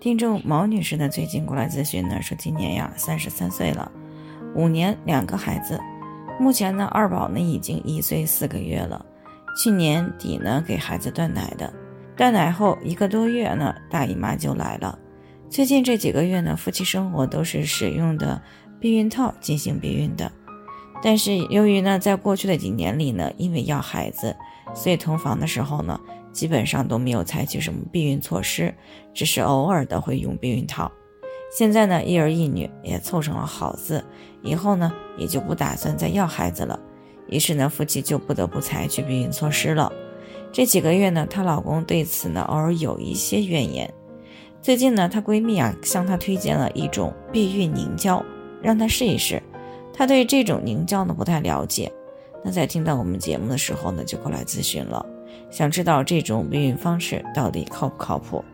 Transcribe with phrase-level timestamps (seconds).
[0.00, 3.92] 听众毛女士呢，最近过来咨询呢，说今年呀三十三岁了，
[4.54, 5.78] 五年两个孩子，
[6.38, 9.04] 目前呢二宝呢已经一岁四个月了。
[9.58, 11.70] 去年底呢，给孩子断奶的，
[12.16, 14.98] 断奶后一个多月呢，大姨妈就来了。
[15.50, 18.40] 最近这几个月呢，夫妻生活都是使用的
[18.80, 20.32] 避孕套进行避孕的。
[21.02, 24.34] 但是由于呢，在过去的几年里呢，因为要孩子，
[24.74, 26.00] 所以同房的时候呢，
[26.32, 28.74] 基本上都没有采取什么避孕措施，
[29.12, 30.90] 只是偶尔的会用避孕套。
[31.52, 34.04] 现在呢，一儿一女也凑成了好字，
[34.42, 36.78] 以后呢，也就不打算再要孩子了。
[37.28, 39.92] 于是呢，夫妻就不得不采取避孕措施了。
[40.52, 43.92] 这几个月呢，她老公对此呢，偶尔有一些怨言。
[44.62, 48.24] 最近呢，她闺蜜啊，向她推荐了一种避孕凝胶，
[48.62, 49.42] 让她试一试。
[49.92, 51.90] 她对这种凝胶呢，不太了解。
[52.44, 55.04] 那在听到我们节目的时候呢，就过来咨询了，
[55.48, 58.44] 想知道这种避孕方式到底靠不靠谱。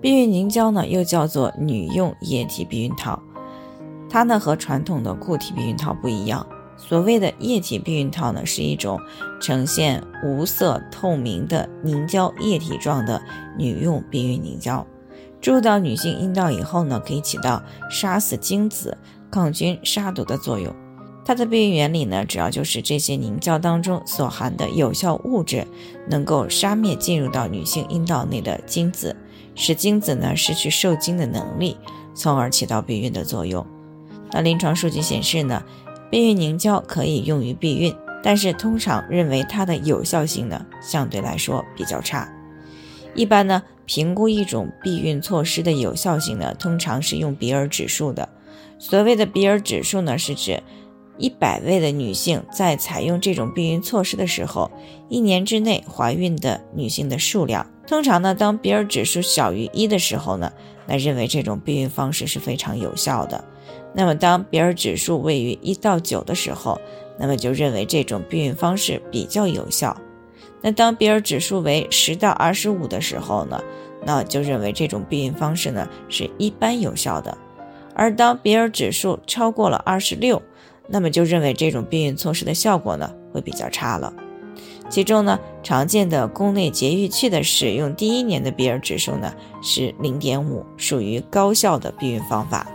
[0.00, 3.22] 避孕凝胶呢，又叫做女用液体避孕套，
[4.10, 6.46] 它呢和传统的固体避孕套不一样。
[6.76, 9.00] 所谓的液体避孕套呢，是一种
[9.40, 13.22] 呈现无色透明的凝胶液体状的
[13.56, 14.84] 女用避孕凝胶，
[15.40, 18.98] 注入到女性阴道以后呢，可以起到杀死精子、
[19.30, 20.74] 抗菌、杀毒的作用。
[21.24, 25.66] 它的避孕原理呢，主要就是这些凝胶当中所含的有效物质
[26.08, 29.16] 能够杀灭进入到女性阴道内的精子，
[29.54, 31.76] 使精子呢失去受精的能力，
[32.14, 33.66] 从而起到避孕的作用。
[34.32, 35.62] 那临床数据显示呢。
[36.10, 42.32] 避孕凝胶可以用于避孕，但是通常认为它的有效性呢相对来说比较差。
[43.16, 48.28] 一般呢，评估一种避孕措施的有效性呢，通常是用比尔指数的。
[48.78, 50.62] 所谓的比尔指数呢，是指
[51.16, 54.70] 一百位的女性在采用这种避孕措施的时候，
[55.08, 57.66] 一年之内怀孕的女性的数量。
[57.86, 60.52] 通常呢，当比尔指数小于一的时候呢，
[60.86, 63.44] 那认为这种避孕方式是非常有效的。
[63.94, 66.80] 那么，当比尔指数位于一到九的时候，
[67.18, 69.96] 那么就认为这种避孕方式比较有效。
[70.60, 73.62] 那当比尔指数为十到二十五的时候呢，
[74.04, 77.36] 那就认为这种避孕方式呢是一般有效的。
[77.94, 80.42] 而当比尔指数超过了二十六，
[80.88, 84.12] 那么就认为这种避孕措施的效果呢会比较差了。
[84.90, 92.66] 其中呢，常见的宫内节育器的使用第一年的比尔指数呢是零点五，属于高效的避孕方法。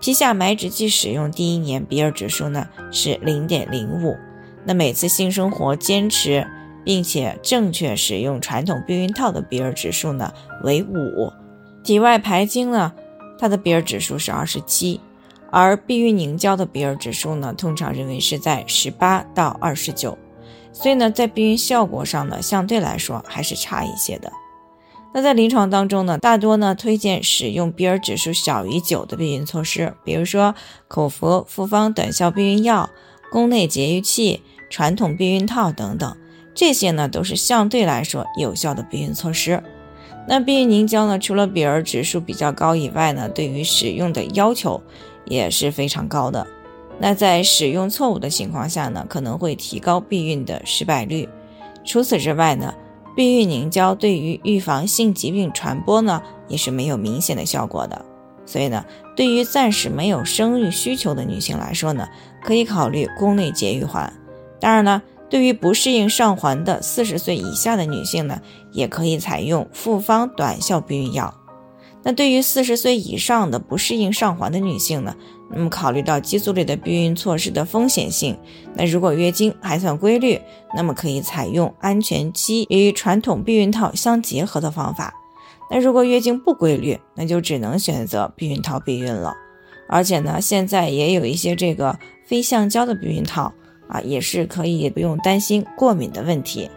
[0.00, 4.16] 皮下埋植剂使用第一年，比尔指数呢是零点零五。
[4.64, 6.46] 那每次性生活坚持
[6.84, 10.32] 并且正确使用传统避孕套的比尔指数呢
[10.62, 11.32] 为五。
[11.82, 12.92] 体外排精呢，
[13.38, 15.00] 它的比尔指数是二十七，
[15.52, 20.18] 而避孕凝胶的比尔指数呢，通常认为是在十八到二十九。
[20.72, 24.32] 所以呢，在避孕效果上呢，相对来说还是差一些的。
[25.14, 30.54] 那在临床当中呢，大多呢推荐使用比尔指数小于九的避孕措施，比如说
[30.88, 32.88] 口服复方短效避孕药、
[33.30, 36.16] 宫内节育器、传统避孕套等等，
[36.54, 39.62] 这些呢都是相对来说有效的避孕措施。
[40.26, 44.80] 那避孕凝胶呢，除了比尔指数比较高以外呢，对于使用的要求
[45.24, 46.46] 也是非常高的。
[46.98, 51.28] 那在使用错误的情况下呢，可能会提高避孕的失败率。
[51.84, 52.72] 除此之外呢，
[53.16, 58.04] 避孕凝胶对于预防性疾病传播呢，也是没有明显的效果的。
[58.46, 58.84] 所以呢，
[59.16, 62.08] 对于暂时没有生育需求的女性来说呢，
[62.44, 64.12] 可以考虑宫内节育环。
[64.60, 68.40] 当然呢，对于不适应上环的四十岁以下的女性呢，
[68.72, 71.34] 也可以采用复方短效避孕药。
[72.04, 75.14] 那对于四十岁以上的不适应上环的女性呢？
[75.54, 78.36] 那么考虑到激素类的避孕措施的风险性，
[78.74, 80.40] 那如果月经还算规律，
[80.74, 85.14] 那么可以采用安全期与传统避孕套相结合的方法。
[85.70, 89.34] 那如果月经不规律，那就只能选择避孕套避孕了。
[89.88, 93.52] 而且呢，现在也有一些这个非橡胶的避孕套
[93.88, 96.70] 啊，也是可以不用担心过敏的问题。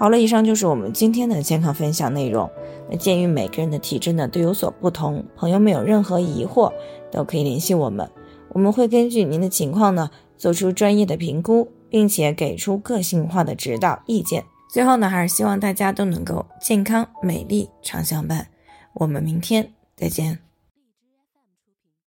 [0.00, 2.50] 好了，以上就是我们今天的健康分享内容。
[2.88, 6.72] 那鉴于每个人的体质呢都有所不同，朋友们有任何疑惑
[7.12, 8.10] 都可以联系我们，
[8.48, 10.08] 我们会根据您的情况呢
[10.38, 14.42] 做出专业的评估，并且给出个性化的指导意见。
[14.72, 18.46] 最后呢，还是希望大家都能够健康美丽常相伴。
[18.94, 20.49] 我们明天再见。